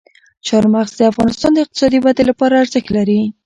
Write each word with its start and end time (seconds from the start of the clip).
چار 0.47 0.63
مغز 0.73 0.93
د 0.97 1.01
افغانستان 1.11 1.51
د 1.53 1.57
اقتصادي 1.63 1.99
ودې 2.01 2.23
لپاره 2.29 2.53
ارزښت 2.63 2.89
لري. 2.97 3.21